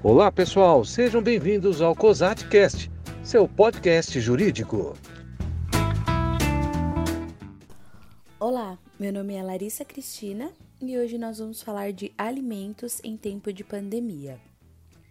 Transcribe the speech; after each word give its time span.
Olá, 0.00 0.30
pessoal, 0.30 0.84
sejam 0.84 1.20
bem-vindos 1.20 1.82
ao 1.82 1.92
COSATCast, 1.92 2.88
seu 3.24 3.48
podcast 3.48 4.20
jurídico. 4.20 4.96
Olá, 8.38 8.78
meu 8.96 9.12
nome 9.12 9.34
é 9.34 9.42
Larissa 9.42 9.84
Cristina 9.84 10.52
e 10.80 10.96
hoje 10.96 11.18
nós 11.18 11.40
vamos 11.40 11.60
falar 11.62 11.92
de 11.92 12.12
alimentos 12.16 13.00
em 13.02 13.16
tempo 13.16 13.52
de 13.52 13.64
pandemia. 13.64 14.38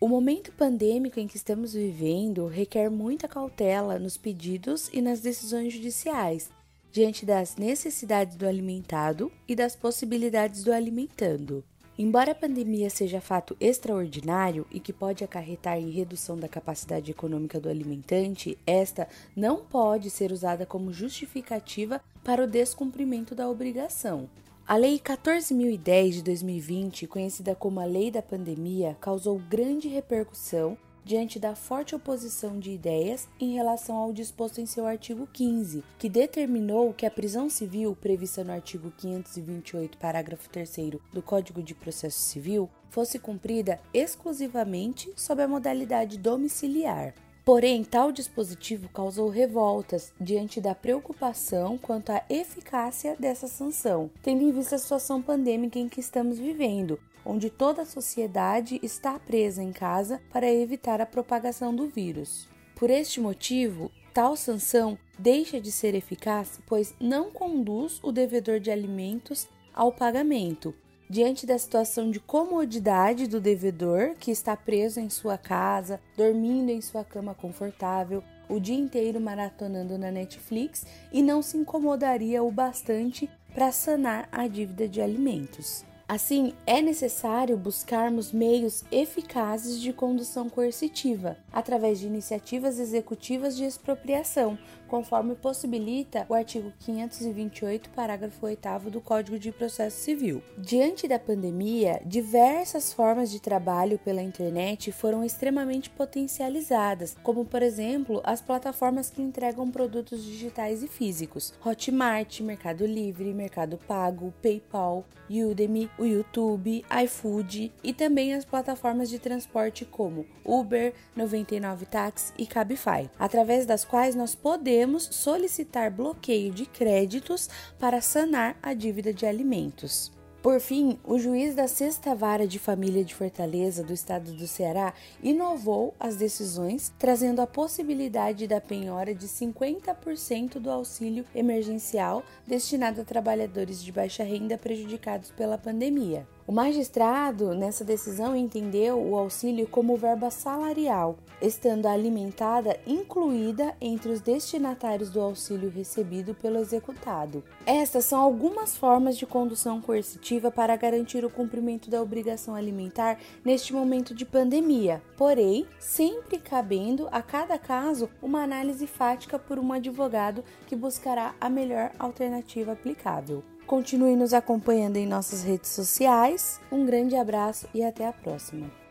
O 0.00 0.06
momento 0.06 0.52
pandêmico 0.52 1.18
em 1.18 1.26
que 1.26 1.36
estamos 1.36 1.74
vivendo 1.74 2.46
requer 2.46 2.88
muita 2.88 3.26
cautela 3.26 3.98
nos 3.98 4.16
pedidos 4.16 4.88
e 4.92 5.02
nas 5.02 5.20
decisões 5.20 5.72
judiciais, 5.72 6.48
diante 6.92 7.26
das 7.26 7.56
necessidades 7.56 8.36
do 8.36 8.46
alimentado 8.46 9.32
e 9.48 9.56
das 9.56 9.74
possibilidades 9.74 10.62
do 10.62 10.72
alimentando. 10.72 11.64
Embora 11.98 12.32
a 12.32 12.34
pandemia 12.34 12.90
seja 12.90 13.22
fato 13.22 13.56
extraordinário 13.58 14.66
e 14.70 14.78
que 14.78 14.92
pode 14.92 15.24
acarretar 15.24 15.78
em 15.78 15.88
redução 15.88 16.38
da 16.38 16.46
capacidade 16.46 17.10
econômica 17.10 17.58
do 17.58 17.70
alimentante, 17.70 18.58
esta 18.66 19.08
não 19.34 19.64
pode 19.64 20.10
ser 20.10 20.30
usada 20.30 20.66
como 20.66 20.92
justificativa 20.92 22.02
para 22.22 22.44
o 22.44 22.46
descumprimento 22.46 23.34
da 23.34 23.48
obrigação. 23.48 24.28
A 24.68 24.76
Lei 24.76 24.98
14.010 24.98 26.10
de 26.10 26.22
2020, 26.22 27.06
conhecida 27.06 27.54
como 27.54 27.80
a 27.80 27.86
Lei 27.86 28.10
da 28.10 28.20
Pandemia, 28.20 28.94
causou 29.00 29.38
grande 29.38 29.88
repercussão 29.88 30.76
diante 31.06 31.38
da 31.38 31.54
forte 31.54 31.94
oposição 31.94 32.58
de 32.58 32.72
ideias 32.72 33.28
em 33.38 33.54
relação 33.54 33.94
ao 33.94 34.12
disposto 34.12 34.60
em 34.60 34.66
seu 34.66 34.84
artigo 34.84 35.28
15, 35.32 35.84
que 36.00 36.08
determinou 36.08 36.92
que 36.92 37.06
a 37.06 37.10
prisão 37.10 37.48
civil 37.48 37.94
prevista 37.94 38.42
no 38.42 38.52
artigo 38.52 38.92
528, 38.98 39.98
parágrafo 39.98 40.50
3 40.50 40.76
do 41.12 41.22
Código 41.22 41.62
de 41.62 41.76
Processo 41.76 42.18
Civil 42.18 42.68
fosse 42.90 43.20
cumprida 43.20 43.78
exclusivamente 43.94 45.12
sob 45.14 45.40
a 45.40 45.46
modalidade 45.46 46.18
domiciliar. 46.18 47.14
Porém, 47.46 47.84
tal 47.84 48.10
dispositivo 48.10 48.88
causou 48.88 49.28
revoltas 49.28 50.12
diante 50.20 50.60
da 50.60 50.74
preocupação 50.74 51.78
quanto 51.78 52.10
à 52.10 52.20
eficácia 52.28 53.14
dessa 53.20 53.46
sanção, 53.46 54.10
tendo 54.20 54.42
em 54.42 54.50
vista 54.50 54.74
a 54.74 54.78
situação 54.80 55.22
pandêmica 55.22 55.78
em 55.78 55.88
que 55.88 56.00
estamos 56.00 56.40
vivendo, 56.40 56.98
onde 57.24 57.48
toda 57.48 57.82
a 57.82 57.86
sociedade 57.86 58.80
está 58.82 59.16
presa 59.20 59.62
em 59.62 59.72
casa 59.72 60.20
para 60.32 60.52
evitar 60.52 61.00
a 61.00 61.06
propagação 61.06 61.72
do 61.72 61.86
vírus. 61.86 62.48
Por 62.74 62.90
este 62.90 63.20
motivo, 63.20 63.92
tal 64.12 64.34
sanção 64.34 64.98
deixa 65.16 65.60
de 65.60 65.70
ser 65.70 65.94
eficaz, 65.94 66.58
pois 66.66 66.96
não 66.98 67.30
conduz 67.30 68.00
o 68.02 68.10
devedor 68.10 68.58
de 68.58 68.72
alimentos 68.72 69.46
ao 69.72 69.92
pagamento, 69.92 70.74
diante 71.08 71.46
da 71.46 71.58
situação 71.58 72.10
de 72.10 72.20
comodidade 72.20 73.26
do 73.26 73.40
devedor 73.40 74.14
que 74.18 74.30
está 74.30 74.56
preso 74.56 75.00
em 75.00 75.08
sua 75.08 75.38
casa, 75.38 76.00
dormindo 76.16 76.70
em 76.70 76.80
sua 76.80 77.04
cama 77.04 77.34
confortável, 77.34 78.22
o 78.48 78.60
dia 78.60 78.76
inteiro 78.76 79.20
maratonando 79.20 79.98
na 79.98 80.10
Netflix 80.10 80.86
e 81.12 81.22
não 81.22 81.42
se 81.42 81.56
incomodaria 81.56 82.42
o 82.42 82.50
bastante 82.50 83.28
para 83.54 83.72
sanar 83.72 84.28
a 84.30 84.46
dívida 84.46 84.88
de 84.88 85.00
alimentos. 85.00 85.84
Assim, 86.08 86.52
é 86.64 86.80
necessário 86.80 87.56
buscarmos 87.56 88.30
meios 88.30 88.84
eficazes 88.92 89.80
de 89.80 89.92
condução 89.92 90.48
coercitiva, 90.48 91.36
através 91.52 91.98
de 91.98 92.06
iniciativas 92.06 92.78
executivas 92.78 93.56
de 93.56 93.64
expropriação, 93.64 94.56
conforme 94.86 95.34
possibilita 95.34 96.24
o 96.28 96.34
artigo 96.34 96.72
528, 96.78 97.90
parágrafo 97.90 98.46
8 98.46 98.90
do 98.90 99.00
Código 99.00 99.36
de 99.36 99.50
Processo 99.50 99.96
Civil. 99.96 100.42
Diante 100.56 101.08
da 101.08 101.18
pandemia, 101.18 102.00
diversas 102.06 102.92
formas 102.92 103.28
de 103.28 103.40
trabalho 103.40 103.98
pela 103.98 104.22
internet 104.22 104.92
foram 104.92 105.24
extremamente 105.24 105.90
potencializadas, 105.90 107.16
como 107.22 107.44
por 107.44 107.62
exemplo 107.62 108.20
as 108.22 108.40
plataformas 108.40 109.10
que 109.10 109.22
entregam 109.22 109.70
produtos 109.72 110.24
digitais 110.24 110.84
e 110.84 110.86
físicos: 110.86 111.52
Hotmart, 111.64 112.40
Mercado 112.42 112.86
Livre, 112.86 113.34
Mercado 113.34 113.76
Pago, 113.76 114.32
PayPal, 114.40 115.04
Udemy, 115.28 115.90
o 115.98 116.04
YouTube, 116.04 116.84
iFood 117.04 117.72
e 117.82 117.92
também 117.92 118.34
as 118.34 118.44
plataformas 118.44 119.08
de 119.08 119.18
transporte 119.18 119.84
como 119.84 120.26
Uber, 120.44 120.94
99 121.14 121.86
Taxi 121.86 122.32
e 122.38 122.46
Cabify, 122.46 123.10
através 123.18 123.66
das 123.66 123.84
quais 123.84 124.14
nós 124.14 124.34
podemos 124.34 125.04
solicitar 125.04 125.90
bloqueio 125.90 126.52
de 126.52 126.66
créditos 126.66 127.48
para 127.78 128.00
sanar 128.00 128.56
a 128.62 128.72
dívida 128.74 129.12
de 129.12 129.26
alimentos. 129.26 130.15
Por 130.46 130.60
fim, 130.60 130.96
o 131.02 131.18
juiz 131.18 131.56
da 131.56 131.66
Sexta 131.66 132.14
Vara 132.14 132.46
de 132.46 132.56
Família 132.60 133.04
de 133.04 133.12
Fortaleza 133.16 133.82
do 133.82 133.92
estado 133.92 134.32
do 134.32 134.46
Ceará 134.46 134.94
inovou 135.20 135.92
as 135.98 136.14
decisões, 136.14 136.92
trazendo 137.00 137.42
a 137.42 137.48
possibilidade 137.48 138.46
da 138.46 138.60
penhora 138.60 139.12
de 139.12 139.26
50% 139.26 140.60
do 140.60 140.70
auxílio 140.70 141.24
emergencial 141.34 142.22
destinado 142.46 143.00
a 143.00 143.04
trabalhadores 143.04 143.82
de 143.82 143.90
baixa 143.90 144.22
renda 144.22 144.56
prejudicados 144.56 145.32
pela 145.32 145.58
pandemia. 145.58 146.24
O 146.48 146.52
magistrado, 146.52 147.56
nessa 147.56 147.84
decisão, 147.84 148.36
entendeu 148.36 149.04
o 149.04 149.16
auxílio 149.16 149.66
como 149.66 149.96
verba 149.96 150.30
salarial, 150.30 151.18
estando 151.42 151.86
a 151.86 151.90
alimentada 151.90 152.78
incluída 152.86 153.74
entre 153.80 154.12
os 154.12 154.20
destinatários 154.20 155.10
do 155.10 155.20
auxílio 155.20 155.68
recebido 155.68 156.36
pelo 156.36 156.58
executado. 156.58 157.42
Estas 157.66 158.04
são 158.04 158.20
algumas 158.20 158.76
formas 158.76 159.18
de 159.18 159.26
condução 159.26 159.80
coercitiva 159.80 160.48
para 160.48 160.76
garantir 160.76 161.24
o 161.24 161.30
cumprimento 161.30 161.90
da 161.90 162.00
obrigação 162.00 162.54
alimentar 162.54 163.18
neste 163.44 163.72
momento 163.72 164.14
de 164.14 164.24
pandemia, 164.24 165.02
porém, 165.16 165.66
sempre 165.80 166.38
cabendo 166.38 167.08
a 167.10 167.22
cada 167.22 167.58
caso 167.58 168.08
uma 168.22 168.44
análise 168.44 168.86
fática 168.86 169.36
por 169.36 169.58
um 169.58 169.72
advogado 169.72 170.44
que 170.68 170.76
buscará 170.76 171.34
a 171.40 171.50
melhor 171.50 171.90
alternativa 171.98 172.70
aplicável. 172.70 173.42
Continue 173.66 174.14
nos 174.14 174.32
acompanhando 174.32 174.96
em 174.96 175.06
nossas 175.06 175.42
redes 175.42 175.70
sociais. 175.70 176.60
Um 176.70 176.86
grande 176.86 177.16
abraço 177.16 177.66
e 177.74 177.84
até 177.84 178.06
a 178.06 178.12
próxima. 178.12 178.85